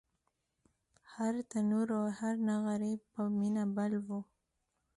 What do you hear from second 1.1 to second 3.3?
هر تنور او هر نغری په